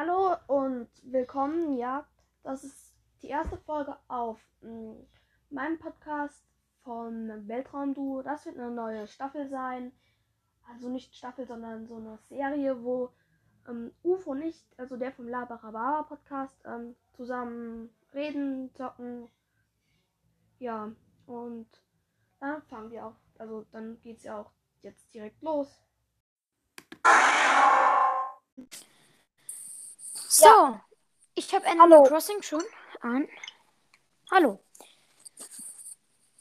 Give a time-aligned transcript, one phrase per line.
[0.00, 1.76] Hallo und willkommen.
[1.76, 2.06] Ja,
[2.44, 4.94] das ist die erste Folge auf mh,
[5.50, 6.46] meinem Podcast
[6.84, 8.22] von Weltraumduo.
[8.22, 9.90] Das wird eine neue Staffel sein.
[10.68, 13.10] Also nicht Staffel, sondern so eine Serie, wo
[13.66, 19.28] ähm, UFO nicht, also der vom Labarababa Podcast, ähm, zusammen reden, zocken.
[20.60, 20.92] Ja,
[21.26, 21.66] und
[22.38, 25.82] dann fangen wir auch, also dann geht's ja auch jetzt direkt los.
[30.30, 30.78] So,
[31.36, 32.02] ich habe Animal Hallo.
[32.02, 32.62] Crossing schon
[33.00, 33.26] an.
[34.30, 34.60] Hallo.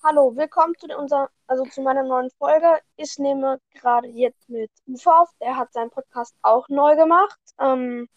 [0.03, 2.81] Hallo, willkommen zu der, unser, also zu meiner neuen Folge.
[2.97, 5.29] Ich nehme gerade jetzt mit Uwe auf.
[5.39, 7.39] Der hat seinen Podcast auch neu gemacht.
[7.61, 8.09] Ähm,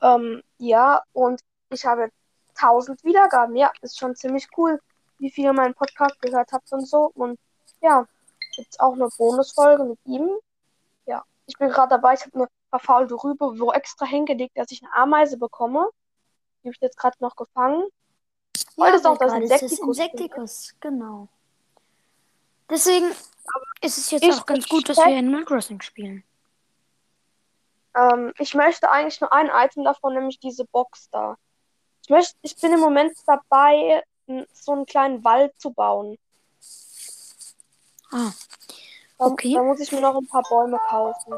[0.00, 2.10] ähm, ja, und ich habe
[2.54, 3.56] 1000 Wiedergaben.
[3.56, 4.80] Ja, ist schon ziemlich cool,
[5.18, 7.10] wie viel ihr meinen Podcast gehört habt und so.
[7.14, 7.38] Und
[7.82, 8.06] ja,
[8.56, 10.30] gibt's auch eine Bonusfolge mit ihm.
[11.04, 12.14] Ja, ich bin gerade dabei.
[12.14, 15.88] Ich habe eine verfaulte Rübe, wo extra hingelegt, dass ich eine Ameise bekomme.
[16.62, 17.84] Die habe ich jetzt gerade noch gefangen.
[18.78, 19.98] Heute ist auch das ist das Insektikus.
[19.98, 21.28] Insektikus, genau.
[22.68, 23.10] Deswegen
[23.80, 26.24] ist es jetzt auch ganz gut, dass wir Animal Crossing spielen.
[27.96, 31.36] Ähm, ich möchte eigentlich nur ein Item davon, nämlich diese Box da.
[32.04, 34.04] Ich möchte, ich bin im Moment dabei,
[34.52, 36.16] so einen kleinen Wald zu bauen.
[38.12, 38.30] Ah,
[39.18, 39.54] Da, Okay.
[39.54, 41.34] da muss ich mir noch ein paar Bäume kaufen.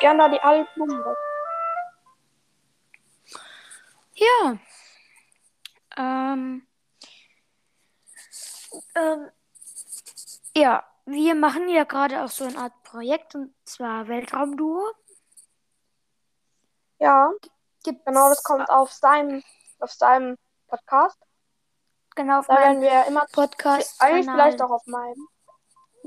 [0.00, 1.16] Gerne da die alten weg.
[4.14, 4.58] ja.
[5.96, 6.66] Ähm,
[8.94, 9.30] ähm,
[10.54, 14.92] ja, wir machen ja gerade auch so eine Art Projekt und zwar Weltraumduo.
[16.98, 17.32] Ja,
[17.84, 19.42] Gibt's genau, das kommt auf seinem,
[19.78, 20.36] auf seinem
[20.68, 21.18] Podcast.
[22.14, 24.00] genau auf Da werden wir immer, Podcast.
[24.00, 25.28] eigentlich vielleicht auch auf meinem.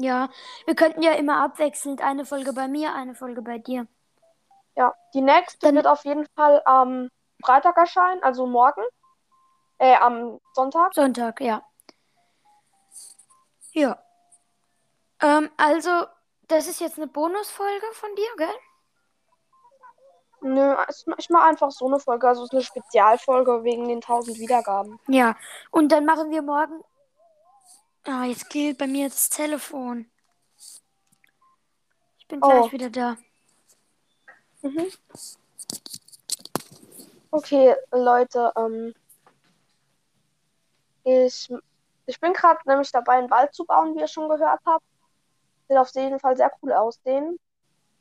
[0.02, 0.30] Ja,
[0.66, 3.88] wir könnten ja immer abwechselnd eine Folge bei mir, eine Folge bei dir.
[4.76, 7.10] Ja, die nächste Dann- wird auf jeden Fall am
[7.44, 8.82] Freitag erscheinen, also morgen.
[9.78, 10.94] Äh, am Sonntag.
[10.94, 11.64] Sonntag, ja.
[13.74, 13.98] Ja.
[15.22, 16.06] Ähm, also,
[16.48, 18.56] das ist jetzt eine Bonusfolge von dir, gell?
[20.44, 20.76] Nö,
[21.18, 25.00] ich mache einfach so eine Folge, also es ist eine Spezialfolge wegen den 1000 Wiedergaben.
[25.08, 25.36] Ja.
[25.70, 26.84] Und dann machen wir morgen.
[28.04, 30.10] Ah, jetzt gilt bei mir das Telefon.
[32.18, 32.48] Ich bin Oh.
[32.50, 33.18] gleich wieder da.
[34.62, 34.92] Mhm.
[37.32, 38.94] Okay, Leute, ähm,
[41.04, 41.50] ich,
[42.06, 44.86] ich bin gerade nämlich dabei, einen Wald zu bauen, wie ihr schon gehört habt.
[45.68, 47.40] Sieht auf jeden Fall sehr cool aussehen.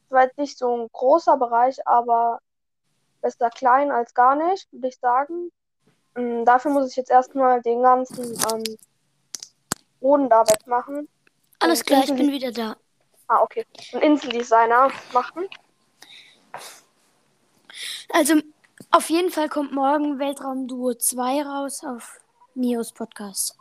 [0.08, 2.40] Zwar jetzt nicht so ein großer Bereich, aber
[3.20, 5.50] besser klein als gar nicht, würde ich sagen.
[6.16, 8.76] Ähm, dafür muss ich jetzt erstmal den ganzen ähm,
[10.00, 11.08] Boden da wegmachen.
[11.58, 12.76] Alles Und klar, ich bin wieder da.
[13.28, 13.66] Ah, okay.
[13.92, 15.48] Einen Inseldesigner machen.
[18.08, 18.40] Also,
[18.90, 22.20] auf jeden Fall kommt morgen Weltraumduo 2 raus auf
[22.54, 23.56] Mios Podcast.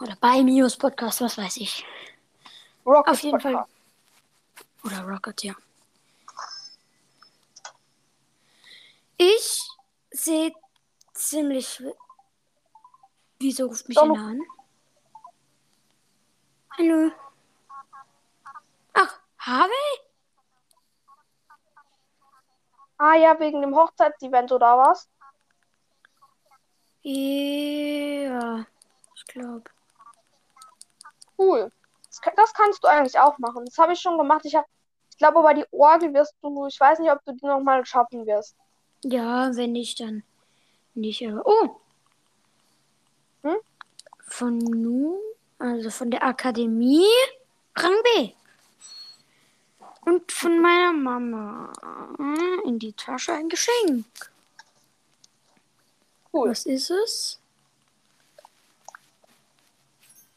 [0.00, 1.84] Oder bei Mios Podcast, was weiß ich.
[2.86, 3.52] Rocket Auf jeden Fall.
[3.52, 3.72] Podcast.
[4.84, 5.54] Oder Rocket, ja.
[9.16, 9.68] Ich
[10.10, 10.52] sehe
[11.14, 11.82] ziemlich.
[13.42, 14.14] Wieso ruft mich Hallo.
[14.14, 14.40] einer an?
[16.78, 17.10] Hallo.
[18.94, 19.72] Ach, Harvey?
[22.98, 25.08] Ah ja, wegen dem Hochzeitsevent oder was?
[27.02, 28.64] Ja,
[29.16, 29.64] ich glaube.
[31.36, 31.72] Cool.
[32.06, 33.64] Das, das kannst du eigentlich auch machen.
[33.64, 34.44] Das habe ich schon gemacht.
[34.44, 34.66] Ich, hab,
[35.10, 38.24] ich glaube, aber die Orgel wirst du, ich weiß nicht, ob du die nochmal schaffen
[38.24, 38.56] wirst.
[39.02, 40.22] Ja, wenn nicht, dann
[40.94, 41.26] nicht.
[41.26, 41.81] Aber oh!
[44.32, 45.20] Von Nu,
[45.58, 47.04] also von der Akademie,
[47.76, 48.32] Rang B.
[50.06, 51.70] Und von meiner Mama
[52.64, 54.06] in die Tasche ein Geschenk.
[56.32, 56.48] Cool.
[56.48, 57.40] Was ist es?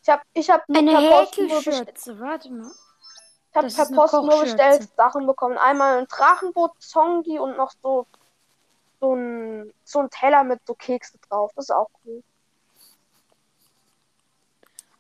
[0.04, 2.20] Ich habe ich hab Eine per Post nur, best Häkelschürze.
[2.20, 2.72] Warte mal.
[2.72, 5.58] ich hab das per Post nur bestellt Sachen bekommen.
[5.58, 8.06] Einmal ein Drachenboot, Zongi und noch so,
[9.00, 11.54] so ein, so ein Teller mit so Kekse drauf.
[11.56, 12.22] Das ist auch cool.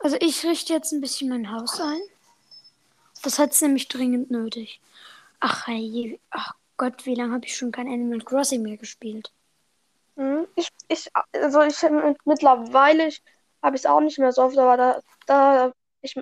[0.05, 1.99] Also ich richte jetzt ein bisschen mein Haus ein.
[3.23, 4.79] Das hat es nämlich dringend nötig.
[5.39, 9.31] Ach, hey, ach Gott, wie lange habe ich schon kein Animal Crossing mehr gespielt?
[10.15, 10.45] Mhm.
[10.55, 11.81] Ich, ich, also ich
[12.23, 13.09] mittlerweile
[13.63, 15.71] habe ich es auch nicht mehr so oft, aber da, da
[16.01, 16.13] ich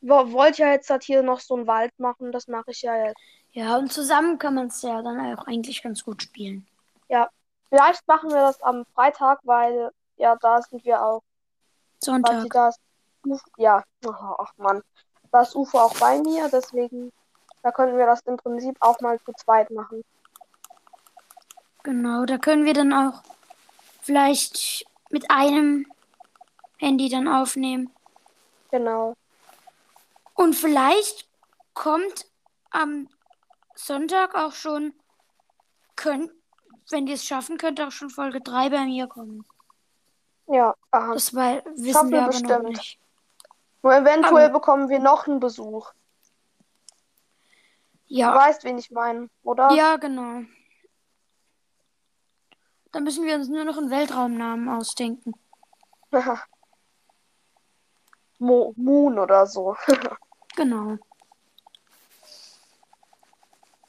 [0.00, 2.32] wo- wollte ja jetzt halt hier noch so einen Wald machen.
[2.32, 3.20] Das mache ich ja jetzt.
[3.52, 6.66] Ja, und zusammen kann man es ja dann auch eigentlich ganz gut spielen.
[7.68, 11.22] Vielleicht machen wir das am Freitag, weil ja, da sind wir auch
[12.02, 12.48] Sonntag.
[12.50, 12.76] das.
[13.56, 14.82] Ja, ach Mann.
[15.32, 17.12] das UFO auch bei mir, deswegen
[17.62, 20.02] da könnten wir das im Prinzip auch mal zu zweit machen.
[21.82, 23.22] Genau, da können wir dann auch
[24.02, 25.86] vielleicht mit einem
[26.78, 27.90] Handy dann aufnehmen.
[28.70, 29.14] Genau.
[30.34, 31.28] Und vielleicht
[31.74, 32.26] kommt
[32.70, 33.08] am
[33.74, 34.92] Sonntag auch schon,
[35.96, 36.30] könnt,
[36.90, 39.44] wenn ihr es schaffen könnt, auch schon Folge 3 bei mir kommen.
[40.46, 41.14] Ja, aha.
[41.14, 42.68] Das wei- wissen Schaffen wir aber noch bestimmt.
[42.68, 42.98] nicht.
[43.82, 45.92] Nur eventuell Aber- bekommen wir noch einen Besuch.
[48.08, 49.70] Du Ja, weißt, wen ich meine, oder?
[49.72, 50.42] ja, genau.
[52.92, 55.34] Dann müssen wir uns nur noch einen Weltraumnamen ausdenken.
[58.38, 59.76] Mo Moon oder so.
[60.56, 60.96] Genau.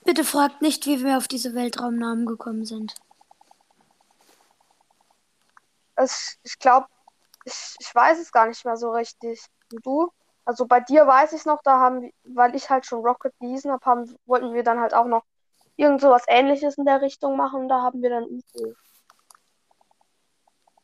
[0.06, 2.94] Bitte fragt nicht, wie wir auf diese Weltraumnamen gekommen sind.
[5.95, 6.88] Es, ich glaube,
[7.45, 9.44] ich, ich weiß es gar nicht mehr so richtig.
[9.74, 10.12] Und du?
[10.45, 13.86] Also bei dir weiß ich noch, da haben weil ich halt schon Rocket gelesen habe,
[13.86, 15.24] haben, wollten wir dann halt auch noch
[15.75, 17.69] irgend so was ähnliches in der Richtung machen.
[17.69, 18.74] Da haben wir dann UFO,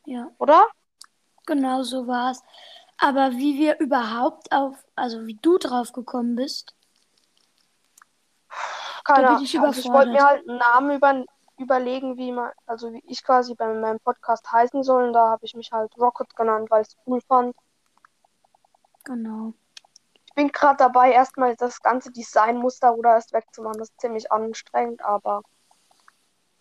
[0.04, 0.66] Ja, oder?
[1.46, 2.42] genau so war es.
[2.98, 6.74] Aber wie wir überhaupt auf, also wie du drauf gekommen bist,
[9.04, 9.44] Keine Ahnung.
[9.44, 11.24] ich Also ich wollte mir halt einen Namen über,
[11.58, 15.08] überlegen, wie man, also wie ich quasi bei meinem Podcast heißen soll.
[15.08, 17.54] Und da habe ich mich halt Rocket genannt, weil ich es cool fand.
[19.06, 19.54] Genau.
[20.26, 23.78] Ich bin gerade dabei, erstmal das ganze Designmuster oder erst wegzumachen.
[23.78, 25.42] Das ist ziemlich anstrengend, aber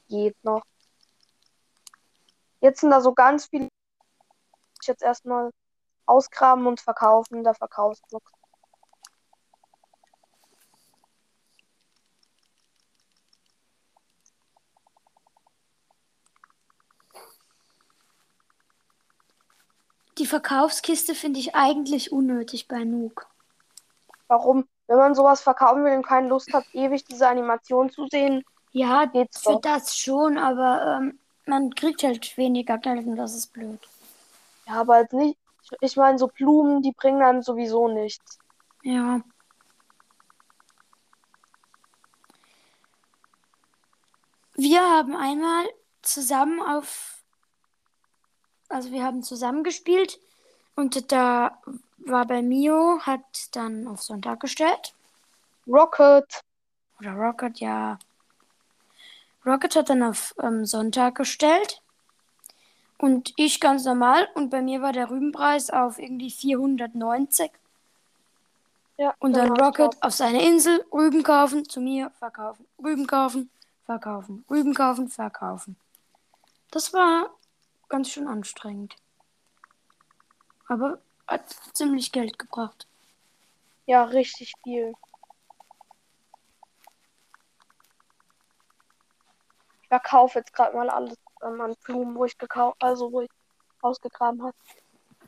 [0.08, 0.64] geht noch.
[2.62, 3.68] Jetzt sind da so ganz viele.
[4.82, 5.52] Ich jetzt erstmal
[6.06, 8.32] ausgraben und verkaufen der Verkaufsbox.
[20.26, 23.28] Die Verkaufskiste finde ich eigentlich unnötig bei Nook.
[24.28, 24.68] Warum?
[24.88, 29.06] Wenn man sowas verkaufen will und keine Lust hat, ewig diese Animation zu sehen, Ja,
[29.06, 29.62] geht's für doch.
[29.62, 33.80] das schon, aber ähm, man kriegt halt weniger Geld und das ist blöd.
[34.66, 35.38] Ja, aber jetzt nicht.
[35.62, 38.40] Ich, ich meine, so Blumen, die bringen einem sowieso nichts.
[38.82, 39.22] Ja.
[44.56, 45.68] Wir haben einmal
[46.02, 47.24] zusammen auf,
[48.70, 50.20] also wir haben zusammen gespielt
[50.76, 51.58] und da
[51.98, 53.22] war bei Mio, hat
[53.52, 54.94] dann auf Sonntag gestellt.
[55.68, 56.42] Rocket.
[57.00, 57.98] Oder Rocket, ja.
[59.46, 61.82] Rocket hat dann auf ähm, Sonntag gestellt.
[62.98, 64.28] Und ich ganz normal.
[64.36, 67.52] Und bei mir war der Rübenpreis auf irgendwie 490.
[68.98, 73.50] Ja, Und dann Rocket auf seine Insel, Rüben kaufen, zu mir verkaufen, Rüben kaufen,
[73.86, 75.76] verkaufen, Rüben kaufen, verkaufen.
[76.72, 77.30] Das war
[77.90, 78.96] ganz schön anstrengend.
[80.68, 82.88] Aber hat ziemlich Geld gebracht.
[83.86, 84.94] Ja, richtig viel.
[89.82, 93.30] Ich verkaufe jetzt gerade mal alles ähm, an Blumen, wo ich gekauft, also wo ich
[93.82, 94.56] ausgegraben habe.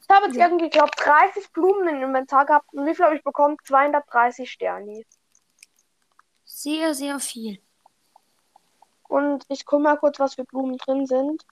[0.02, 0.46] Ich habe jetzt Ja.
[0.48, 2.74] irgendwie, glaube 30 Blumen im Inventar gehabt.
[2.74, 3.58] Und wie viel habe ich bekommen?
[3.66, 5.06] 230 Sterni.
[6.46, 7.62] Sehr, sehr viel.
[9.08, 11.46] Und ich gucke mal kurz, was für Blumen drin sind.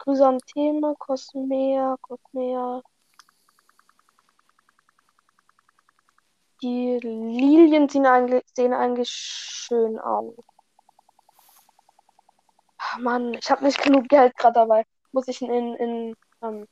[0.00, 2.82] Chrysantheme, Cosmea, Cosmea.
[6.62, 10.34] Die Lilien sehen eigentlich, sehen eigentlich schön aus.
[12.98, 14.84] Mann, ich habe nicht genug Geld gerade dabei.
[15.12, 16.66] Muss ich in, in, ähm,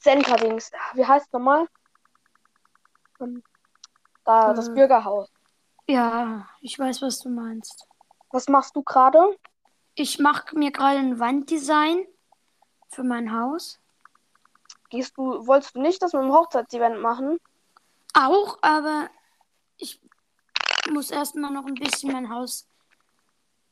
[0.00, 0.72] Center-Dings.
[0.94, 1.66] Wie heißt es nochmal?
[3.20, 3.42] Ähm,
[4.24, 4.72] da, das Äh.
[4.72, 5.30] Bürgerhaus.
[5.86, 7.86] Ja, ich weiß, was du meinst.
[8.30, 9.36] Was machst du gerade?
[10.02, 12.06] Ich mache mir gerade ein Wanddesign
[12.88, 13.78] für mein Haus.
[14.88, 17.38] Gehst du, wolltest du nicht das mit dem Hochzeitsevent machen?
[18.14, 19.10] Auch, aber
[19.76, 20.00] ich
[20.90, 22.66] muss erstmal noch ein bisschen mein Haus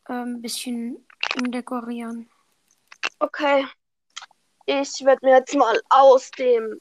[0.07, 1.03] äh, ein bisschen
[1.39, 2.29] umdekorieren.
[3.17, 3.67] Okay.
[4.67, 6.79] Ich werde mir jetzt mal aus dem.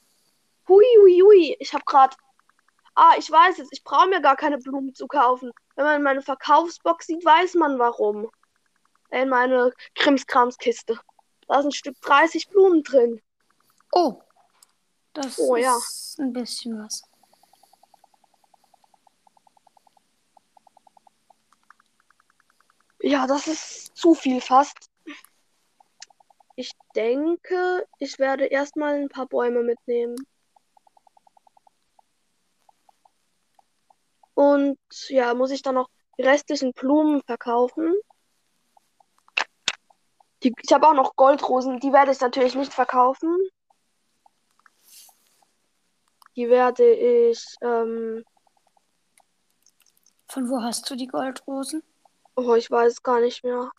[0.68, 1.56] Hui, hui, hui.
[1.58, 2.14] Ich habe gerade.
[2.94, 5.52] Ah, ich weiß jetzt, ich brauche mir gar keine Blumen zu kaufen.
[5.74, 8.30] Wenn man meine Verkaufsbox sieht, weiß man warum.
[9.10, 10.98] In meine Krimskramskiste.
[11.46, 13.20] Da ist ein Stück 30 Blumen drin.
[13.92, 14.20] Oh,
[15.14, 15.76] das Oh, ja.
[15.76, 17.02] ist ein bisschen was.
[23.00, 24.90] Ja, das ist zu viel fast.
[26.56, 30.16] Ich denke, ich werde erstmal ein paar Bäume mitnehmen.
[34.34, 35.88] Und ja, muss ich dann noch
[36.18, 37.94] die restlichen Blumen verkaufen.
[40.42, 43.36] Die, ich habe auch noch Goldrosen, die werde ich natürlich nicht verkaufen.
[46.36, 48.24] Die werde ich, ähm,
[50.28, 51.82] Von wo hast du die Goldrosen?
[52.36, 53.72] oh, ich weiß es gar nicht mehr.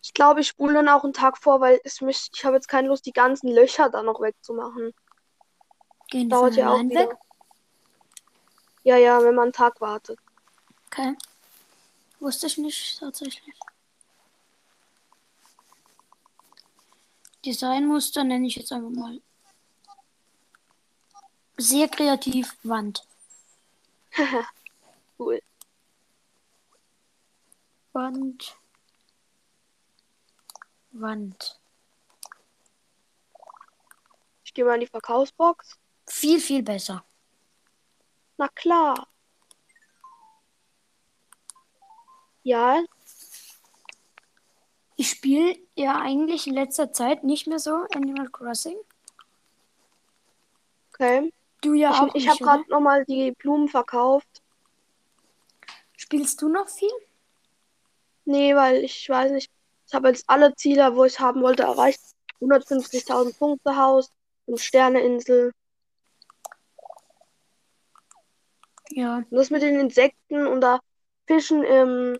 [0.00, 2.68] Ich glaube, ich spule dann auch einen Tag vor, weil es mich, ich habe jetzt
[2.68, 4.92] keine Lust, die ganzen Löcher da noch wegzumachen.
[6.08, 7.08] Gehen die Dauert ja auch wieder.
[7.08, 7.16] weg?
[8.84, 10.18] Ja, ja, wenn man einen Tag wartet.
[10.92, 11.16] Okay.
[12.20, 13.54] Wusste ich nicht tatsächlich.
[17.46, 19.22] Designmuster nenne ich jetzt einfach mal.
[21.56, 23.06] Sehr kreativ Wand.
[25.18, 25.40] Cool.
[27.92, 28.56] Wand.
[30.90, 31.60] Wand.
[34.42, 35.78] Ich gehe mal in die Verkaufsbox.
[36.08, 37.04] Viel, viel besser.
[38.36, 39.11] Na klar.
[42.44, 42.82] Ja,
[44.96, 48.76] Ich spiele ja eigentlich in letzter Zeit nicht mehr so Animal Crossing.
[50.92, 51.32] okay.
[51.60, 54.42] Du ja auch Ich, ich nicht, habe gerade nochmal die Blumen verkauft.
[55.96, 56.90] Spielst du noch viel?
[58.24, 59.50] Nee, weil ich weiß nicht.
[59.86, 62.00] Ich habe jetzt alle Ziele, wo ich haben wollte, erreicht.
[62.40, 64.10] 150.000 Punkte Haus,
[64.46, 65.52] eine Sterneinsel.
[68.90, 69.18] Ja.
[69.18, 70.80] Und das mit den Insekten und da
[71.26, 72.18] Fischen im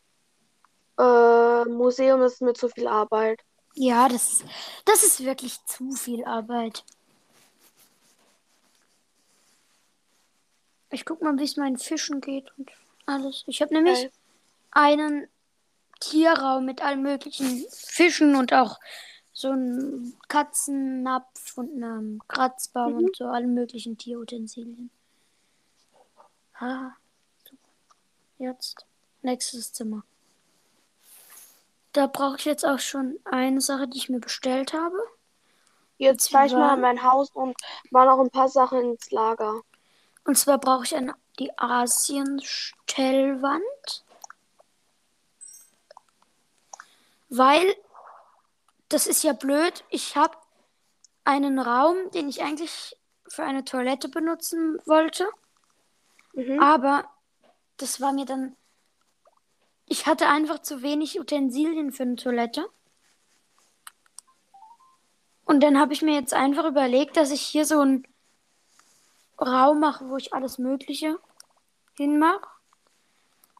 [0.98, 3.40] äh, Museum ist mir zu viel Arbeit.
[3.74, 4.44] Ja, das,
[4.84, 6.84] das ist wirklich zu viel Arbeit.
[10.90, 12.70] Ich guck mal, wie es meinen Fischen geht und
[13.06, 13.44] alles.
[13.46, 14.10] Ich habe nämlich Okay.
[14.72, 15.28] einen
[16.00, 18.78] Tierraum mit allen möglichen Fischen und auch
[19.32, 24.90] so einen Katzennapf und einem Kratzbaum und so allen möglichen Tierutensilien.
[26.60, 27.56] So.
[28.38, 28.84] Jetzt
[29.22, 30.04] nächstes Zimmer.
[31.92, 34.96] Da brauche ich jetzt auch schon eine Sache, die ich mir bestellt habe.
[35.98, 37.54] Jetzt fahre ich mal in mein Haus und
[37.90, 39.60] mache noch ein paar Sachen ins Lager.
[40.24, 44.04] Und zwar brauche ich eine, die Asien-Stellwand.
[47.28, 47.76] Weil,
[48.88, 50.36] das ist ja blöd, ich habe
[51.24, 52.96] einen Raum, den ich eigentlich
[53.28, 55.28] für eine Toilette benutzen wollte.
[56.34, 56.60] Mhm.
[56.60, 57.04] Aber
[57.76, 58.56] das war mir dann.
[59.92, 62.66] Ich hatte einfach zu wenig Utensilien für eine Toilette.
[65.44, 68.06] Und dann habe ich mir jetzt einfach überlegt, dass ich hier so einen
[69.38, 71.18] Raum mache, wo ich alles Mögliche
[71.94, 72.40] hinmache.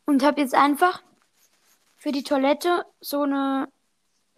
[0.07, 1.03] Und habe jetzt einfach
[1.99, 3.71] für die Toilette so eine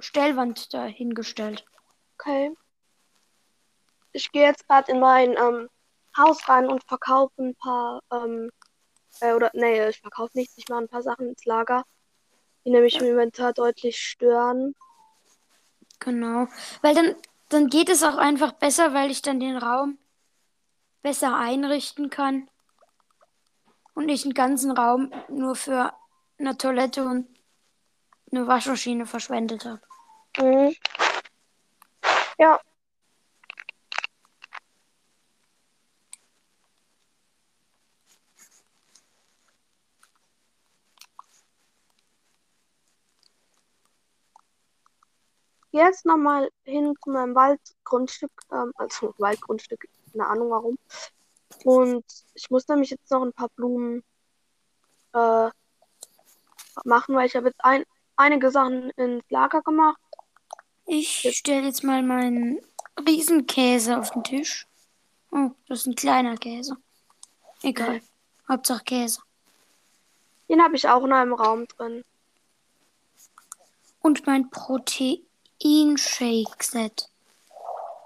[0.00, 1.64] Stellwand dahingestellt.
[2.18, 2.56] Okay.
[4.10, 5.68] Ich gehe jetzt gerade in mein ähm,
[6.18, 8.50] Haus rein und verkaufe ein paar, ähm,
[9.20, 11.84] äh, oder nee, ich verkaufe nichts, ich mache ein paar Sachen ins Lager,
[12.64, 14.74] die nämlich im Inventar deutlich stören.
[16.00, 16.48] Genau.
[16.82, 17.14] Weil dann,
[17.48, 19.98] dann geht es auch einfach besser, weil ich dann den Raum
[21.02, 22.48] besser einrichten kann.
[23.94, 25.92] Und nicht einen ganzen Raum nur für
[26.38, 27.28] eine Toilette und
[28.32, 29.80] eine Waschmaschine verschwendet habe.
[30.38, 30.74] Mhm.
[32.38, 32.60] Ja.
[45.74, 50.78] Jetzt nochmal hin zu meinem Waldgrundstück, ähm, also Waldgrundstück, keine Ahnung warum.
[51.64, 52.04] Und
[52.34, 54.04] ich muss nämlich jetzt noch ein paar Blumen
[55.14, 55.48] äh,
[56.84, 57.82] machen, weil ich habe jetzt ein,
[58.14, 60.00] einige Sachen ins Lager gemacht.
[60.86, 62.60] Ich stelle jetzt mal meinen
[63.04, 64.68] Riesenkäse auf den Tisch.
[65.32, 66.76] Oh, das ist ein kleiner Käse.
[67.64, 68.00] Egal.
[68.48, 69.22] Hauptsache Käse.
[70.48, 72.04] Den habe ich auch in einem Raum drin.
[74.02, 74.50] Und mein
[75.64, 77.08] Protein-Shake-Set.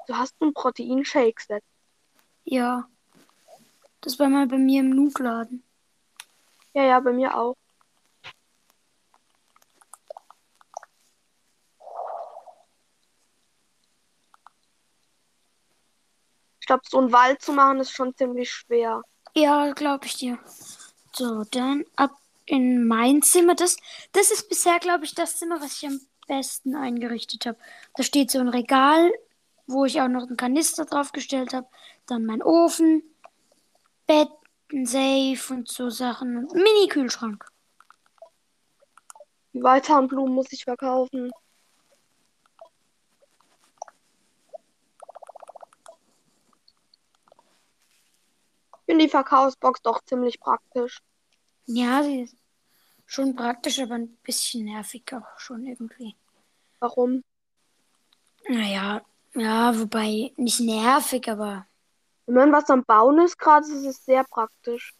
[0.07, 1.65] Du hast ein Proteinshake-Set.
[2.45, 2.89] Ja.
[4.01, 5.65] Das war mal bei mir im Nugladen.
[6.73, 7.57] Ja, ja, bei mir auch.
[16.61, 19.03] Ich glaube, so einen Wald zu machen ist schon ziemlich schwer.
[19.35, 20.39] Ja, glaube ich dir.
[21.13, 22.13] So, dann ab
[22.47, 23.57] in mein Zimmer.
[23.57, 23.77] Das,
[24.13, 27.59] das ist bisher, glaube ich, das Zimmer, was ich am besten eingerichtet habe.
[27.97, 29.13] Da steht so ein Regal,
[29.67, 31.67] wo ich auch noch einen Kanister draufgestellt habe.
[32.07, 33.03] Dann mein Ofen,
[34.07, 34.31] Bett,
[34.73, 36.37] ein Safe und so Sachen.
[36.37, 37.45] Und Mini-Kühlschrank.
[39.53, 41.31] Die Weißhahnblumen muss ich verkaufen.
[48.73, 51.03] Ich finde die Verkaufsbox doch ziemlich praktisch.
[51.67, 52.38] Ja, sie ist
[53.09, 56.15] schon praktisch, aber ein bisschen nervig auch schon irgendwie.
[56.79, 57.25] Warum?
[58.49, 59.03] Naja,
[59.35, 61.67] ja, wobei nicht nervig, aber.
[62.27, 64.95] Wenn man was am Bauen ist, gerade ist es sehr praktisch.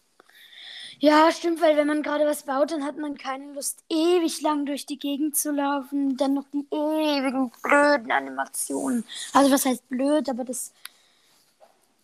[0.97, 4.65] Ja, stimmt, weil wenn man gerade was baut, dann hat man keine Lust, ewig lang
[4.65, 6.17] durch die Gegend zu laufen.
[6.17, 9.05] Dann noch die ewigen blöden Animationen.
[9.31, 10.73] Also was heißt blöd, aber das.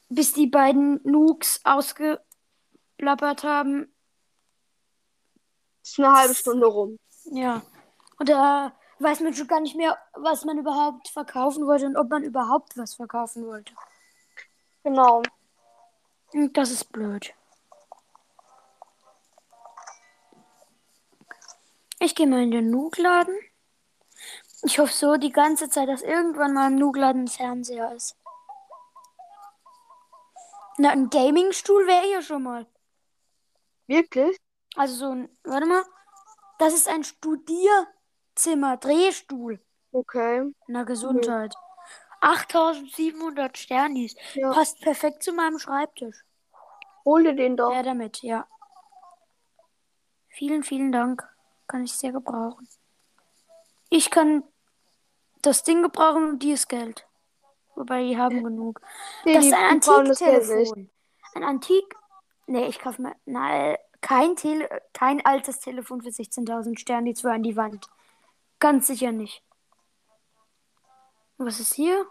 [0.08, 3.92] Bis die beiden Nooks ausgeplappert haben.
[5.86, 6.98] Ist eine halbe Stunde rum.
[7.26, 7.62] Ja.
[8.18, 12.10] Und da weiß man schon gar nicht mehr, was man überhaupt verkaufen wollte und ob
[12.10, 13.72] man überhaupt was verkaufen wollte.
[14.84, 15.22] Genau.
[16.34, 17.36] Und das ist blöd.
[22.00, 23.38] Ich gehe mal in den Nook-Laden.
[24.64, 28.18] Ich hoffe so die ganze Zeit, dass irgendwann mal im Nook-Laden ein Fernseher ist.
[30.78, 32.66] Na, ein Gaming-Stuhl wäre hier schon mal.
[33.86, 34.36] Wirklich?
[34.76, 35.84] Also so ein, warte mal.
[36.58, 39.60] Das ist ein Studierzimmer, Drehstuhl.
[39.92, 40.54] Okay.
[40.68, 41.54] Na, Gesundheit.
[42.22, 44.16] 8700 Sternis.
[44.34, 44.52] Ja.
[44.52, 46.24] Passt perfekt zu meinem Schreibtisch.
[47.04, 47.72] Hol dir den doch.
[47.72, 48.48] Ja, damit, ja.
[50.30, 51.28] Vielen, vielen Dank.
[51.68, 52.68] Kann ich sehr gebrauchen.
[53.90, 54.44] Ich kann
[55.42, 57.06] das Ding gebrauchen und dieses Geld.
[57.76, 58.82] Wobei die haben genug.
[59.24, 60.90] Nee, das ist ein Antiktelefon.
[61.36, 61.96] Ein Antik.
[62.48, 63.16] Nee, ich kaufe mal.
[63.26, 67.88] Nein, kein, Tele kein altes Telefon für 16.000 Sterne, die zwei an die Wand.
[68.60, 69.44] Ganz sicher nicht.
[71.38, 72.06] Was ist hier?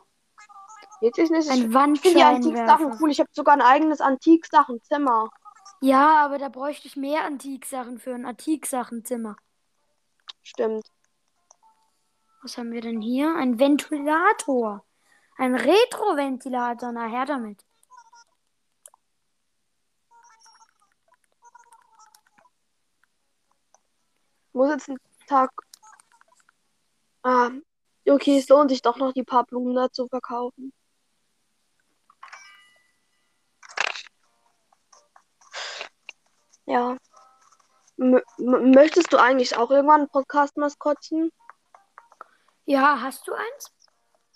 [1.01, 1.49] Wirklich nicht.
[1.49, 2.99] Ein Ich finde die Antik-Sachen Wandscheinwerfer.
[3.01, 3.11] cool.
[3.13, 5.31] Ich habe sogar ein eigenes Antik-Sachen-Zimmer.
[5.81, 9.37] Ja, aber da bräuchte ich mehr Antiksachen für ein Antiksachenzimmer.
[10.43, 10.91] Stimmt.
[12.43, 13.37] Was haben wir denn hier?
[13.37, 14.85] Ein Ventilator.
[15.37, 16.91] Ein Retroventilator.
[16.91, 17.65] Na her damit.
[24.55, 25.51] Muss jetzt einen Tag.
[27.25, 27.51] Ah,
[28.09, 30.73] okay, es lohnt sich doch noch, die paar Blumen da zu verkaufen.
[36.67, 36.97] Ja.
[37.99, 41.31] M m- möchtest du eigentlich auch irgendwann ein Podcast-Maskottchen?
[42.65, 43.73] Ja, hast du eins?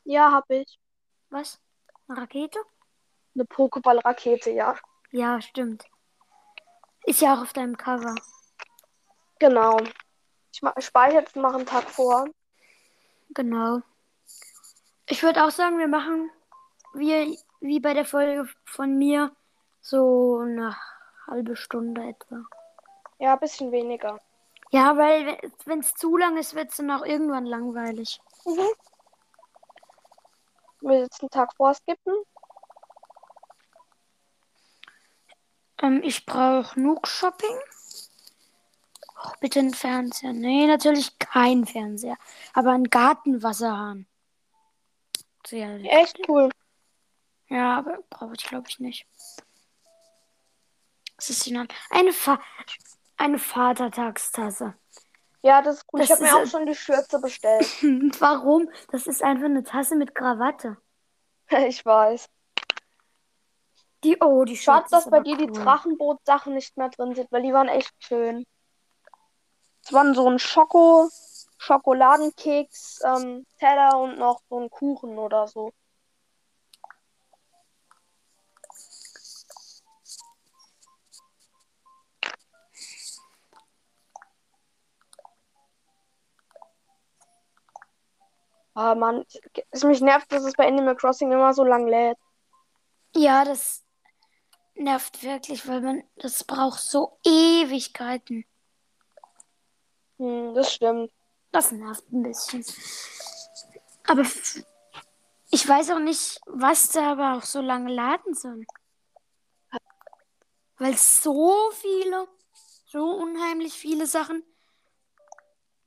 [0.05, 0.79] Ja, hab ich.
[1.31, 1.61] Was?
[2.09, 2.59] Eine Rakete?
[3.35, 4.77] Eine Pokéball-Rakete, ja.
[5.13, 5.85] Ja, stimmt.
[7.05, 8.15] Ist ja auch auf deinem Cover.
[9.39, 9.79] Genau.
[10.77, 12.27] Ich speichere jetzt noch einen Tag vor.
[13.31, 13.81] Genau.
[15.07, 16.31] Ich würde auch sagen, wir machen
[16.95, 19.35] wie, wie bei der Folge von mir
[19.81, 20.77] so eine
[21.27, 22.43] halbe Stunde etwa.
[23.19, 24.19] Ja, ein bisschen weniger.
[24.71, 28.21] Ja, weil wenn es zu lang ist, wird es dann auch irgendwann langweilig.
[28.45, 28.69] Mhm.
[30.81, 32.15] Wir jetzt einen Tag vorskippen.
[35.81, 37.57] Ähm, ich brauche Nook Shopping.
[39.41, 40.33] Bitte ein Fernseher.
[40.33, 42.17] Nee, natürlich kein Fernseher.
[42.55, 44.07] Aber ein Gartenwasserhahn.
[45.47, 46.51] Sehr Echt cool.
[47.49, 49.07] Ja, aber brauche ich glaube ich nicht.
[51.17, 52.41] Was ist denn eine, Fa
[53.17, 54.75] eine Vatertagstasse?
[55.43, 56.01] Ja, das ist cool.
[56.01, 57.65] Das ich habe mir auch schon die Schürze bestellt.
[58.21, 58.69] Warum?
[58.91, 60.77] Das ist einfach eine Tasse mit Krawatte.
[61.49, 62.29] ich weiß.
[64.05, 65.53] Die, oh, die Schürze dass bei dir die cool.
[65.53, 68.45] Drachenboot-Sachen nicht mehr drin sind, weil die waren echt schön.
[69.89, 71.09] Es waren so ein Schoko,
[71.57, 75.73] Schokoladenkeks, ähm, Teller und noch so ein Kuchen oder so.
[88.75, 89.25] Ah, Mann,
[89.71, 92.19] es mich nervt, dass es bei Animal Crossing immer so lang lädt.
[93.17, 93.87] Ja, das
[94.75, 98.45] nervt wirklich, weil man das braucht so Ewigkeiten.
[100.19, 101.11] Hm, das stimmt.
[101.51, 102.65] Das nervt ein bisschen.
[104.07, 104.25] Aber
[105.51, 108.65] ich weiß auch nicht, was da aber auch so lange laden soll.
[110.77, 112.29] Weil so viele,
[112.87, 114.43] so unheimlich viele Sachen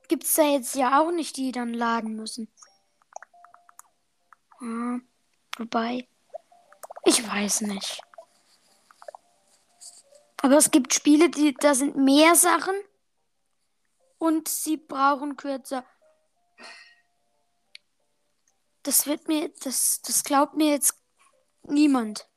[0.08, 2.48] gibt es da jetzt ja auch nicht, die dann laden müssen.
[4.60, 5.00] Ja,
[5.56, 6.06] wobei,
[7.04, 8.02] ich weiß nicht.
[10.42, 12.74] Aber es gibt Spiele, die, da sind mehr Sachen
[14.22, 15.84] und sie brauchen kürzer.
[18.84, 20.96] Das wird mir, das, das glaubt mir jetzt
[21.64, 22.28] niemand.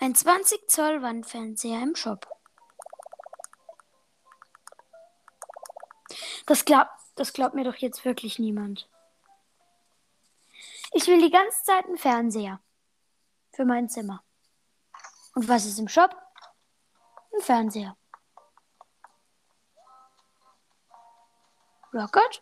[0.00, 2.26] Ein 20 Zoll Wandfernseher im Shop.
[6.46, 8.88] Das glaubt, das glaubt mir doch jetzt wirklich niemand.
[10.92, 12.62] Ich will die ganze Zeit einen Fernseher
[13.52, 14.24] für mein Zimmer.
[15.34, 16.16] Und was ist im Shop?
[17.34, 17.97] Ein Fernseher.
[21.92, 22.40] Rocket?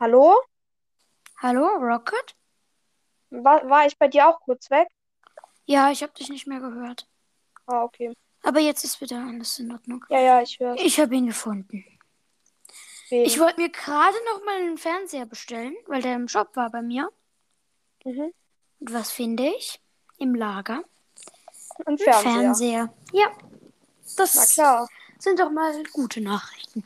[0.00, 0.34] Hallo?
[1.42, 2.34] Hallo, Rocket?
[3.28, 4.88] War, war ich bei dir auch kurz weg?
[5.66, 7.06] Ja, ich habe dich nicht mehr gehört.
[7.66, 8.16] Ah, okay.
[8.42, 10.02] Aber jetzt ist wieder alles in Ordnung.
[10.08, 10.74] Ja, ja, ich höre.
[10.76, 11.84] Ich habe ihn gefunden.
[13.10, 13.26] Wen?
[13.26, 16.80] Ich wollte mir gerade noch mal einen Fernseher bestellen, weil der im Shop war bei
[16.80, 17.10] mir.
[18.04, 18.32] Mhm.
[18.80, 19.80] Und was finde ich?
[20.16, 20.82] Im Lager.
[21.84, 22.32] Ein Ein Fernseher.
[22.32, 22.94] Fernseher.
[23.12, 23.32] Ja.
[24.16, 24.88] Das Na klar.
[25.18, 26.84] sind doch mal gute Nachrichten.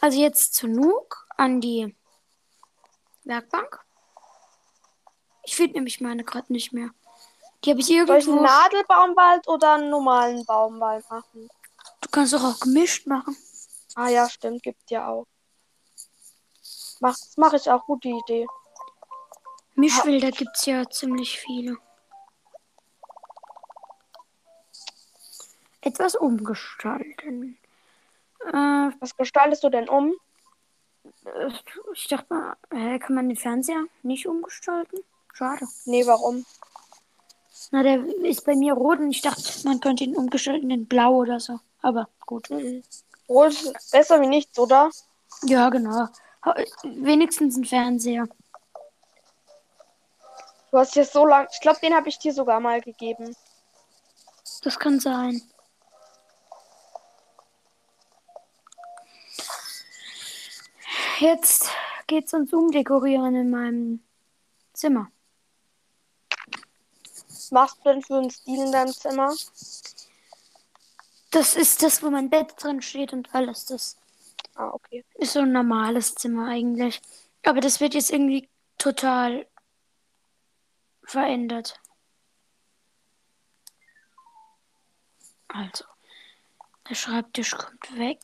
[0.00, 1.94] Also jetzt zu Nuke an die
[3.24, 3.84] Werkbank.
[5.44, 6.90] Ich finde nämlich meine gerade nicht mehr.
[7.64, 8.42] Die habe ich Soll ich einen irgendwo.
[8.42, 11.48] Nadelbaumwald oder einen normalen Baumwald machen?
[12.00, 13.36] Du kannst doch auch gemischt machen.
[13.94, 15.26] Ah ja, stimmt, gibt ja auch.
[17.00, 18.46] Mach, das mache ich auch, gute Idee.
[19.74, 21.76] Mischwälder gibt es ja ziemlich viele.
[25.80, 27.58] Etwas umgestalten.
[28.46, 30.14] Äh, Was gestaltest du denn um?
[31.94, 34.98] ich dachte mal, hä, kann man den Fernseher nicht umgestalten?
[35.32, 35.66] Schade.
[35.84, 36.44] Nee, warum?
[37.70, 41.16] Na, der ist bei mir rot und ich dachte, man könnte ihn umgestalten in blau
[41.16, 41.60] oder so.
[41.82, 42.50] Aber gut.
[42.50, 42.82] Mhm.
[43.28, 44.90] Rot ist besser wie nichts, oder?
[45.42, 46.08] Ja, genau.
[46.82, 48.26] Wenigstens ein Fernseher.
[50.70, 51.46] Du hast jetzt so lang.
[51.52, 53.34] Ich glaube, den habe ich dir sogar mal gegeben.
[54.62, 55.42] Das kann sein.
[61.18, 61.70] Jetzt
[62.06, 64.04] geht's ums Umdekorieren in meinem
[64.72, 65.10] Zimmer.
[67.28, 69.34] Was machst du denn für einen Stil in deinem Zimmer?
[71.30, 73.66] Das ist das, wo mein Bett drin steht und alles.
[73.66, 73.96] Das
[74.54, 75.04] Ah, okay.
[75.14, 77.00] ist so ein normales Zimmer eigentlich.
[77.44, 79.46] Aber das wird jetzt irgendwie total
[81.04, 81.80] verändert.
[85.48, 85.84] Also,
[86.88, 88.18] der Schreibtisch kommt weg.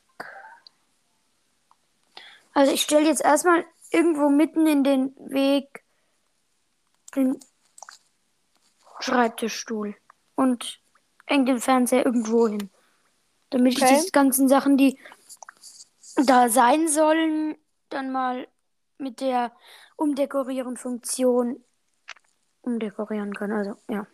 [2.55, 5.85] Also ich stelle jetzt erstmal irgendwo mitten in den Weg
[7.14, 7.38] den
[9.01, 9.97] Schreibtischstuhl
[10.37, 10.81] und
[11.27, 12.71] hänge den Fernseher irgendwo hin.
[13.51, 13.85] Damit Okay.
[13.93, 14.99] ich diese ganzen Sachen, die
[16.17, 17.57] da sein sollen,
[17.88, 18.49] dann mal
[18.99, 19.53] mit der
[19.97, 21.62] Umdekorieren-Funktion
[22.62, 23.53] umdekorieren kann.
[23.53, 24.07] Also, ja.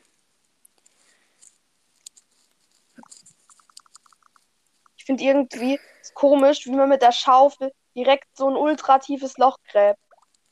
[4.96, 5.78] Ich finde irgendwie
[6.14, 9.98] komisch, wie man mit der Schaufel direkt so ein ultra tiefes Loch gräbt.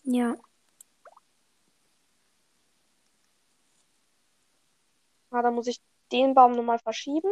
[0.02, 0.34] Ja.
[5.30, 7.30] Ah, dann muss ich den Baum nochmal verschieben.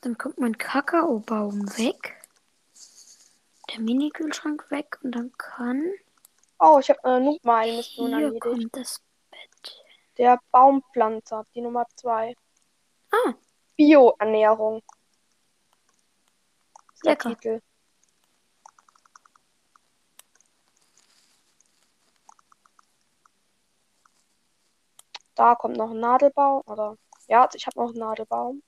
[0.00, 2.20] Dann kommt mein Kakaobaum weg.
[3.70, 5.92] Der Mini-Kühlschrank weg und dann kann.
[6.58, 8.40] Oh, ich habe eine Noob-Mission Hier erledigt.
[8.42, 9.84] kommt das Bett.
[10.18, 12.34] Der Baumpflanzer, die Nummer zwei.
[13.10, 13.34] Ah,
[13.76, 14.82] Bioernährung.
[17.06, 17.30] Lecker.
[17.30, 17.62] Titel.
[25.36, 26.62] Da kommt noch ein Nadelbaum.
[26.66, 26.96] Oder
[27.28, 28.62] ja, ich habe noch einen Nadelbaum.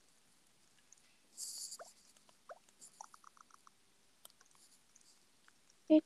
[5.88, 6.02] Ich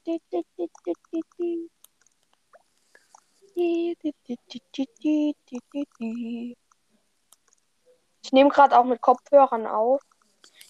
[8.32, 10.00] nehme gerade auch mit Kopfhörern auf.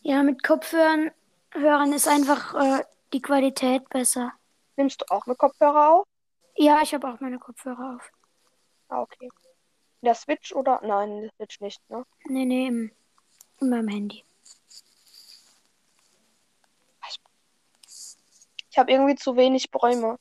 [0.03, 1.11] ja, mit Kopfhörern
[1.55, 4.33] hören ist einfach äh, die Qualität besser.
[4.77, 6.07] Nimmst du auch mit Kopfhörer auf?
[6.57, 8.11] Ja, ich habe auch meine Kopfhörer auf.
[8.89, 9.29] Ah, okay.
[10.03, 10.81] Der Switch oder?
[10.83, 12.05] Nein, der Switch nicht, ne?
[12.25, 12.93] Nee, nee, im,
[13.61, 14.25] in meinem Handy.
[18.71, 20.19] Ich habe irgendwie zu wenig Bäume.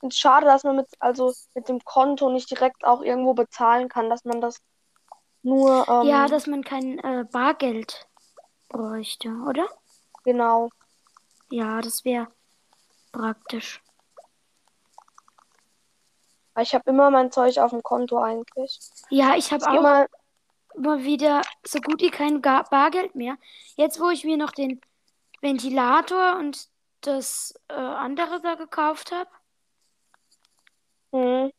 [0.00, 4.08] Und schade, dass man mit, also mit dem Konto nicht direkt auch irgendwo bezahlen kann,
[4.08, 4.60] dass man das
[5.42, 8.06] nur, ähm, ja, dass man kein äh, Bargeld
[8.68, 9.68] bräuchte, oder?
[10.24, 10.70] genau.
[11.50, 12.28] Ja, das wäre
[13.12, 13.82] praktisch.
[16.58, 18.78] Ich habe immer mein Zeug auf dem Konto eigentlich.
[19.10, 20.08] Ja, ich habe auch mal,
[20.76, 23.36] mal wieder so gut wie kein Ga Bargeld mehr.
[23.76, 24.80] Jetzt, wo ich mir noch den
[25.40, 26.68] Ventilator und
[27.00, 29.30] das äh, andere da gekauft habe,
[31.12, 31.52] hm,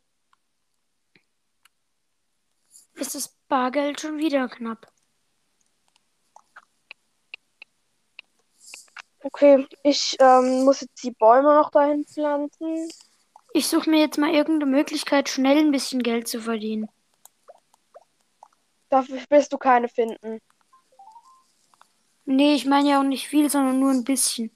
[2.96, 4.94] ist das Bargeld schon wieder knapp.
[9.24, 12.90] okay, ich ähm, muss jetzt die Bäume noch dahin pflanzen.
[13.54, 16.90] Ich suche mir jetzt mal irgendeine Möglichkeit, schnell ein bisschen Geld zu verdienen.
[18.90, 20.40] Dafür wirst du keine finden.
[22.26, 24.56] Nee, ich meine ja auch nicht viel, sondern nur ein bisschen.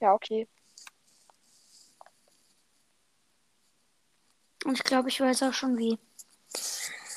[0.00, 0.48] Ja, okay.
[4.68, 5.98] Und ich glaube, ich weiß auch schon wie.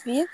[0.06, 0.26] Wie?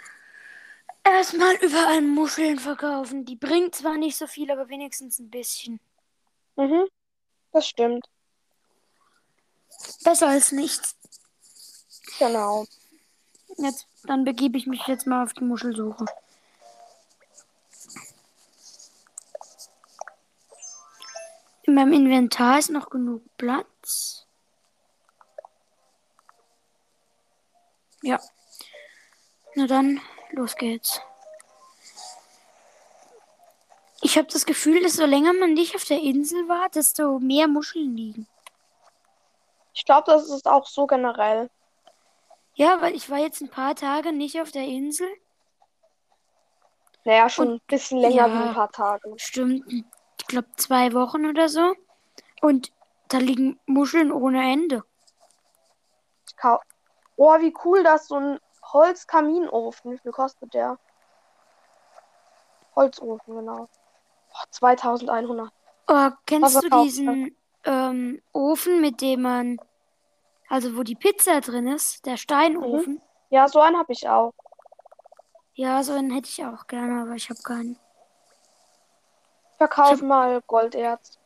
[1.03, 3.25] erstmal überall Muscheln verkaufen.
[3.25, 5.80] Die bringt zwar nicht so viel, aber wenigstens ein bisschen.
[6.58, 6.88] Mhm.
[7.53, 8.08] Das stimmt.
[10.03, 10.95] Besser als nichts.
[12.19, 12.67] Genau.
[13.58, 16.06] Jetzt, dann begebe ich mich jetzt mal auf die Muschelsuche.
[21.63, 24.27] In meinem Inventar ist noch genug Platz.
[28.08, 28.22] Ja.
[29.56, 30.00] Na dann,
[30.32, 31.02] los geht's.
[34.02, 37.50] Ich habe das Gefühl, dass so länger man nicht auf der Insel war, desto mehr
[37.50, 38.26] Muscheln liegen.
[39.74, 41.50] Ich glaube, das ist auch so generell.
[42.54, 45.10] Ja, weil ich war jetzt ein paar Tage nicht auf der Insel.
[47.04, 48.34] Naja, schon ein bisschen länger ja.
[48.34, 49.13] wie ein paar Tage.
[49.17, 51.74] Stimmt, ich glaube zwei Wochen oder so.
[52.41, 52.72] Und
[53.10, 54.86] da liegen Muscheln ohne Ende.
[57.17, 59.91] Oh, wie cool das so ein Holzkaminofen.
[59.91, 60.77] Wie viel kostet der?
[62.75, 63.67] Holzofen, genau.
[64.32, 65.51] Oh, 2100.
[65.88, 69.60] Oh, kennst Was du diesen ähm, Ofen, mit dem man,
[70.47, 73.01] also wo die Pizza drin ist, der Steinofen?
[73.30, 74.34] Ja, so einen habe ich auch.
[75.53, 77.80] Ja, so einen hätte ich auch gerne, aber ich habe keinen.
[79.58, 81.17] Verkauf Ich mal Golderz.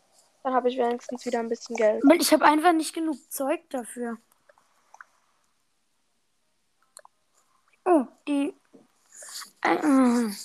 [0.44, 2.02] Dann habe ich wenigstens wieder ein bisschen Geld.
[2.20, 4.18] Ich habe einfach nicht genug Zeug dafür.
[7.86, 8.56] Oh, die.
[9.62, 9.80] Äh, äh.
[9.80, 10.36] ein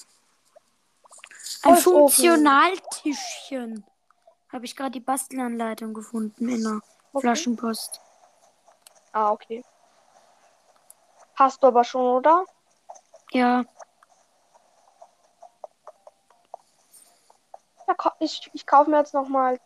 [1.64, 1.92] Holzofen.
[1.92, 3.85] Funktionaltischchen.
[4.53, 6.81] Habe ich gerade die Bastelanleitung gefunden in der
[7.12, 7.20] Okay.
[7.20, 8.01] Flaschenpost.
[9.12, 9.64] Ah, okay.
[11.35, 12.44] Hast du aber schon, oder?
[13.33, 13.64] Ja,
[18.18, 19.61] ich, ich kaufe mir jetzt nochmal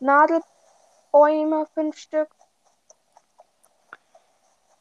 [0.00, 2.28] Nadelbäume, fünf Stück.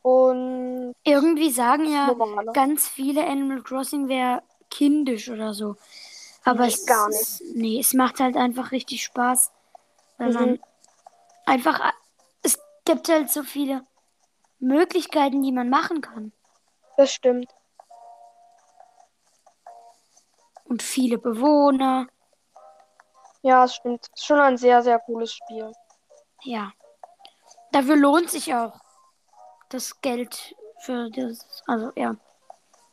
[0.05, 2.51] Und irgendwie sagen ja normale.
[2.51, 5.77] ganz viele Animal Crossing wäre kindisch oder so.
[6.43, 9.51] Aber Nee, es gar ist- nee, es macht halt einfach richtig Spaß,
[10.19, 10.33] wenn Mhm.
[10.35, 10.59] man
[11.47, 11.91] einfach
[12.43, 13.83] es gibt halt so viele
[14.59, 16.31] Möglichkeiten, die man machen kann
[16.97, 17.51] Das stimmt.
[20.65, 22.05] und viele Bewohner.
[23.41, 24.07] Ja, es stimmt.
[24.13, 25.71] Ist schon ein sehr, sehr cooles Spiel.
[26.43, 26.71] Ja.
[27.71, 28.79] Dafür lohnt sich auch
[29.69, 32.15] das Geld für das, also ja.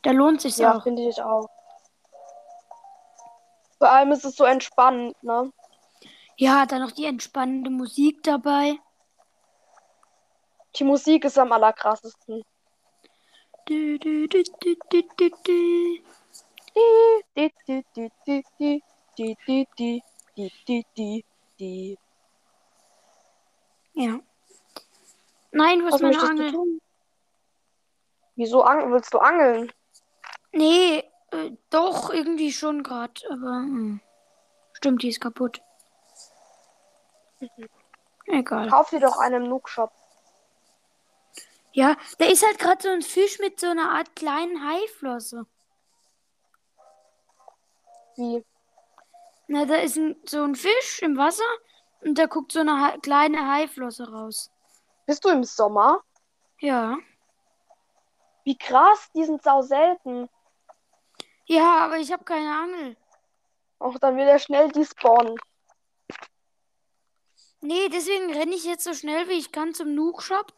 [0.01, 0.83] Da lohnt sich Ja, auch.
[0.83, 1.49] finde ich auch.
[3.77, 5.51] Vor allem ist es so entspannend, ne?
[6.37, 8.77] Ja, dann noch die entspannende Musik dabei.
[10.75, 12.43] Die Musik ist am allerkrassesten.
[13.65, 16.03] Du, du, du, du, du, du, du.
[16.75, 20.03] Die, die, die, die, die, die, die, die,
[20.35, 21.25] die, die, die,
[21.59, 21.97] die.
[23.93, 24.19] Ja.
[25.53, 26.79] Nein, wo ist Was meine Angel?
[28.35, 29.71] Wieso ang willst du angeln?
[30.51, 34.01] Nee, äh, doch, irgendwie schon gerade, aber hm.
[34.73, 35.61] stimmt, die ist kaputt.
[38.25, 38.69] Egal.
[38.69, 39.91] Kauf dir doch einen Nook-Shop.
[41.73, 45.45] Ja, da ist halt gerade so ein Fisch mit so einer Art kleinen Haiflosse.
[48.15, 48.43] Wie?
[49.47, 51.43] Na, da ist ein, so ein Fisch im Wasser
[52.01, 54.52] und da guckt so eine ha kleine Haiflosse raus.
[55.05, 56.01] Bist du im Sommer?
[56.59, 56.97] Ja.
[58.43, 60.29] Wie krass, die sind sau selten.
[61.45, 62.97] Ja, aber ich habe keine Angel.
[63.79, 65.35] Auch dann wird er schnell despawnen.
[67.61, 70.53] Nee, deswegen renne ich jetzt so schnell wie ich kann zum Nook-Shop.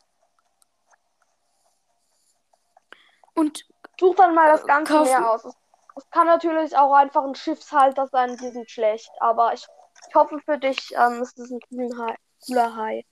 [3.33, 3.65] Und
[3.99, 5.09] Such dann mal das ganze Kaufen.
[5.09, 5.45] Meer aus.
[5.45, 5.55] Es,
[5.95, 9.11] es kann natürlich auch einfach ein Schiffshalter sein, die sind schlecht.
[9.19, 9.65] Aber ich,
[10.07, 13.05] ich hoffe für dich, ähm, es ist ein cooler Hai.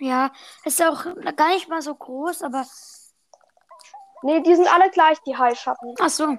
[0.00, 0.32] Ja,
[0.64, 1.04] ist auch
[1.36, 2.66] gar nicht mal so groß, aber.
[4.22, 5.94] Nee, die sind alle gleich, die Haischatten.
[6.00, 6.36] Ach so.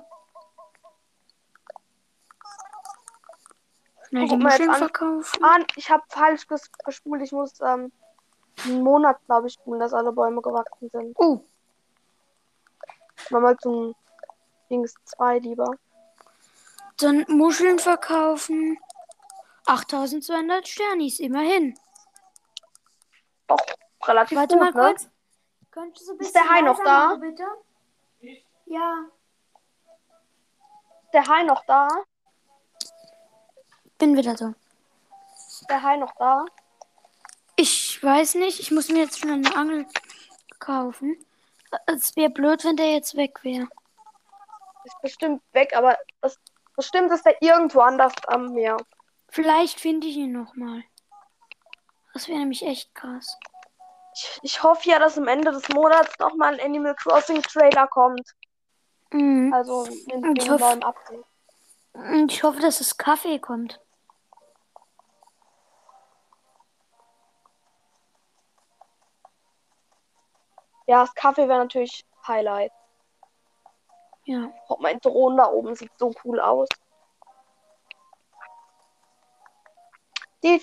[4.10, 4.76] Schnell die Muscheln an.
[4.78, 5.44] verkaufen.
[5.44, 7.22] Ah, ich habe falsch ges gespult.
[7.22, 7.92] Ich muss ähm,
[8.66, 11.16] einen Monat, glaube ich, spulen, dass alle Bäume gewachsen sind.
[11.18, 11.42] Oh,
[13.30, 13.96] Mal mal zum
[14.70, 15.76] Dings 2 lieber.
[16.98, 18.78] dann Muscheln verkaufen.
[19.68, 21.78] 8200 Sternis, immerhin.
[23.58, 24.90] Doch, relativ Warte gut, mal ne?
[24.90, 25.10] kurz.
[25.72, 27.08] Könntest du ein Ist der bisschen Hai noch da?
[27.08, 27.44] machen, bitte?
[28.66, 29.06] Ja.
[31.04, 31.88] Ist der Hai noch da?
[33.98, 34.54] Bin wieder da.
[35.36, 36.46] Ist der Hai noch da?
[37.56, 39.86] Ich weiß nicht, ich muss mir jetzt schon eine Angel
[40.60, 41.18] kaufen.
[41.86, 43.68] Es wäre blöd, wenn der jetzt weg wäre.
[44.84, 46.40] Ist bestimmt weg, aber das,
[46.76, 48.78] bestimmt ist der irgendwo anders am Meer.
[49.30, 50.84] Vielleicht finde ich ihn noch mal.
[52.14, 53.38] Das wäre nämlich echt krass.
[54.14, 58.30] Ich, ich hoffe ja, dass am Ende des Monats nochmal ein Animal Crossing Trailer kommt.
[59.12, 59.54] Mhm.
[59.54, 61.26] Also mit, einem hoffe- neuen Update.
[61.94, 63.80] Und ich hoffe, dass das Kaffee kommt.
[70.88, 72.72] Ja, das Kaffee wäre natürlich Highlight.
[74.26, 74.52] Ja.
[74.68, 76.68] Oh, mein Drohnen da oben sieht so cool aus.
[80.44, 80.62] Di,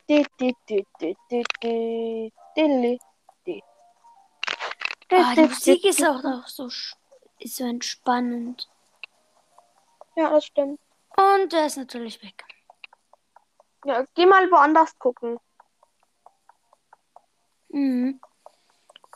[5.37, 8.69] die Musik ist auch noch so, ist so entspannend.
[10.17, 10.81] Ja, das stimmt.
[11.17, 12.45] Und der ist natürlich weg.
[13.85, 15.39] Ja, geh mal woanders gucken.
[17.69, 18.21] Mhm.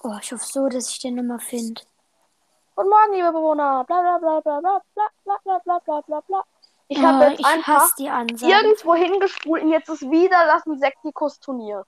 [0.03, 1.83] Oh, ich hoffe so, dass ich den nochmal finde.
[2.75, 3.85] Guten Morgen, liebe Bewohner.
[3.85, 6.45] Bla bla bla bla bla bla bla bla bla bla bla
[6.89, 11.87] Ich habe Ah, jetzt einfach irgendwo hingespult und jetzt ist wieder das ein Sektikus-Turnier.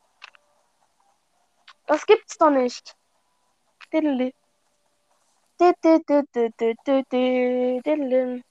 [1.86, 2.96] Das gibt's doch nicht.
[3.92, 4.34] Diddly.
[5.60, 8.44] Di- di- di- di- di- di- di- diddly.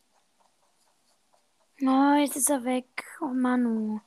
[1.81, 2.85] Oh, jetzt ist er weg.
[3.19, 3.99] Oh Manu.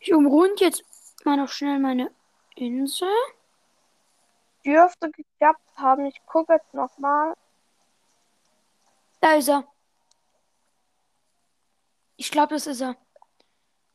[0.00, 0.82] Ich umrund jetzt
[1.24, 2.10] mal noch schnell meine
[2.56, 3.08] Insel.
[4.64, 6.06] Dürfte geklappt haben.
[6.06, 7.34] Ich gucke jetzt nochmal.
[9.20, 9.64] Da ist er.
[12.16, 12.96] Ich glaube, das ist er.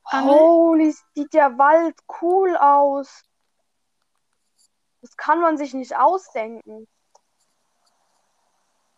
[0.03, 0.33] Angel?
[0.33, 3.23] Holy, sieht der Wald cool aus.
[5.01, 6.87] Das kann man sich nicht ausdenken.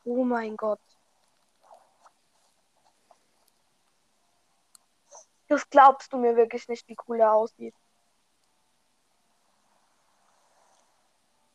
[0.04, 0.80] Oh mein Gott.
[5.48, 7.76] Das glaubst du mir wirklich nicht, wie cool er aussieht.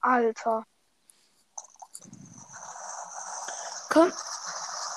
[0.00, 0.64] Alter.
[3.90, 4.12] Komm.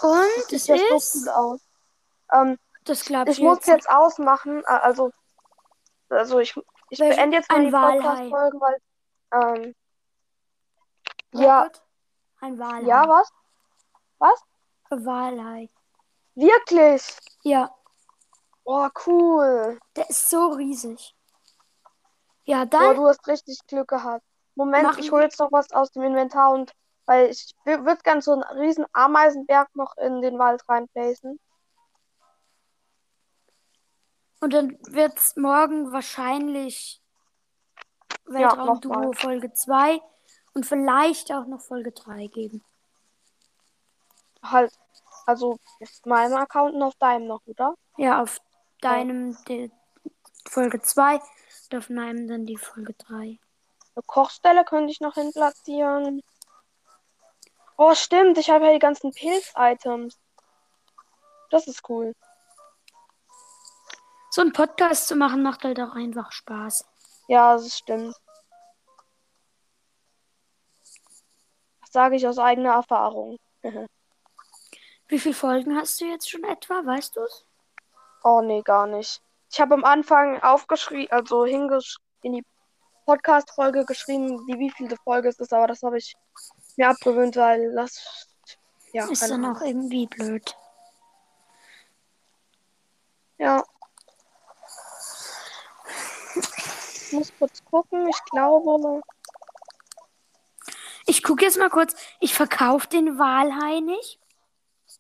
[0.02, 1.16] Und Das es sieht ja so ist.
[1.16, 1.62] cool aus.
[2.32, 3.68] Ähm, Das glaube ich, ich muss jetzt.
[3.68, 4.60] jetzt ausmachen.
[4.66, 5.12] äh, Also,
[6.10, 6.56] also ich,
[6.90, 7.98] ich Welch- beende jetzt mal die Walhai.
[8.00, 8.78] Podcast-Folgen, weil.
[9.34, 9.76] Ähm,
[11.36, 11.82] Oh ja, Gott.
[12.42, 12.82] Ein Walhai.
[12.88, 13.30] ja, was?
[14.18, 14.44] Was?
[14.90, 15.70] Walhai.
[16.36, 17.18] Wirklich?
[17.44, 17.74] Ja,
[18.64, 19.80] Oh, cool.
[19.96, 21.16] der ist so riesig.
[22.46, 22.96] Ja, dann.
[22.96, 24.24] du hast richtig Glück gehabt.
[24.56, 26.74] Moment, Machen ich hole jetzt noch was aus dem Inventar und
[27.06, 31.40] weil ich würde gern so einen riesen Ameisenberg noch in den Wald reinplacen.
[34.42, 37.02] Und dann wird es morgen wahrscheinlich
[38.28, 39.14] Ja, Weltraum Duo nochmal.
[39.16, 40.02] Folge 2
[40.54, 42.64] und vielleicht auch noch Folge 3 geben.
[44.42, 44.72] Halt,
[45.26, 47.76] also auf meinem Account und auf deinem noch, oder?
[47.98, 48.40] Ja, auf
[48.82, 49.72] deinem die
[50.48, 53.16] Folge 2 und auf meinem dann die Folge 3.
[53.16, 53.40] Eine
[54.06, 56.24] Kochstelle könnte ich noch hin platzieren.
[57.76, 60.18] Oh, stimmt, ich habe ja die ganzen Pilz-Items.
[61.50, 62.16] Das ist cool.
[64.30, 66.86] So einen Podcast zu machen macht halt auch einfach Spaß.
[67.28, 68.16] Ja, das stimmt.
[71.82, 73.38] Das sage ich aus eigener Erfahrung.
[75.08, 76.86] Wie viele Folgen hast du jetzt schon etwa?
[76.86, 77.46] Weißt du es?
[78.24, 79.22] Oh nee, gar nicht.
[79.52, 82.46] Ich habe am Anfang aufgeschrieben, also hingesch in die
[83.06, 86.16] Podcast-Folge geschrieben, wie wie viele Folge es ist, aber das habe ich
[86.78, 88.28] mir abgewöhnt, weil das
[88.92, 90.56] ja, Ist dann auch irgendwie blöd.
[93.38, 93.64] Ja.
[97.10, 98.08] Ich muss kurz gucken.
[98.08, 99.02] Ich glaube,
[101.08, 101.96] Ich gucke jetzt mal kurz.
[102.20, 104.20] Ich verkaufe den Walhai nicht.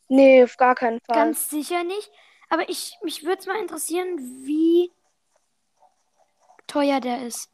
[0.07, 1.15] nee, auf gar keinen Fall.
[1.15, 2.11] Ganz sicher nicht.
[2.49, 4.91] Aber ich, mich würde es mal interessieren, wie
[6.65, 7.51] teuer der ist.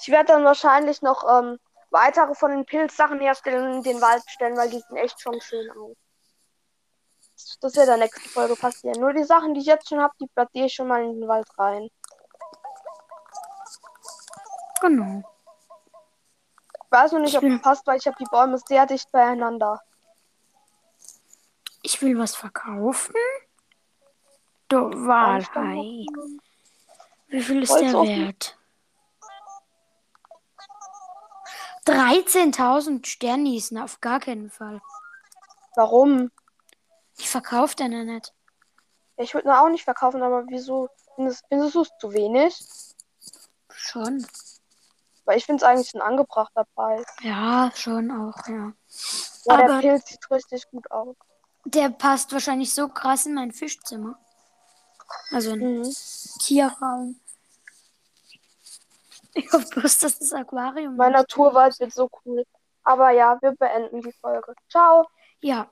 [0.00, 1.58] Ich werde dann wahrscheinlich noch ähm,
[1.90, 5.40] weitere von den Pilzsachen herstellen und in den Wald stellen, weil die sehen echt schon
[5.40, 5.96] schön aus.
[7.60, 9.00] Das wird in der nächsten Folge passieren.
[9.00, 11.28] Nur die Sachen, die ich jetzt schon habe, die platziere ich schon mal in den
[11.28, 11.88] Wald rein.
[14.84, 15.22] Genau.
[16.84, 19.10] Ich weiß noch nicht, Ich ob es passt, weil ich habe die Bäume sehr dicht
[19.10, 19.80] beieinander.
[21.82, 23.14] Ich will was verkaufen.
[24.68, 24.76] Du
[25.06, 26.06] Walhai.
[27.28, 28.26] Wie viel ist Holz der offen?
[28.26, 28.58] wert?
[31.86, 34.80] 13.000 Sternis, na, auf gar keinen Fall.
[35.76, 36.30] Warum?
[37.16, 38.32] Ich verkaufe ja nicht.
[39.16, 42.58] Ich würde ihn auch nicht verkaufen, aber wieso findest, findest du es zu wenig?
[43.70, 44.26] Schon.
[45.24, 47.04] Weil ich finde es eigentlich ein angebrachter Preis.
[47.22, 48.72] Ja, schon auch, ja.
[49.46, 51.16] Der Aber- Pilz sieht richtig gut aus.
[51.66, 54.18] Der passt wahrscheinlich so krass in mein Fischzimmer.
[55.30, 55.94] Also ein Mhm.
[56.40, 57.20] Tierraum.
[59.36, 60.94] Ich hoffe bloß, dass das Aquarium.
[60.96, 62.44] Mein Naturwald wird so cool.
[62.84, 64.54] Aber ja, wir beenden die Folge.
[64.70, 65.08] Ciao.
[65.40, 65.68] Ja.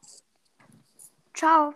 [1.33, 1.73] Ciao.